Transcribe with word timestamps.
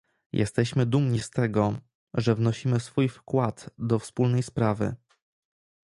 Jesteśmy 0.33 0.85
dumni 0.85 1.19
z 1.19 1.29
tego, 1.29 1.73
że 2.13 2.35
wnosimy 2.35 2.79
swój 2.79 3.09
wkład 3.09 3.69
do 3.77 3.99
wspólnej 3.99 4.43
sprawy 4.43 4.95